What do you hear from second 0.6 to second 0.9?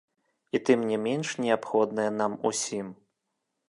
тым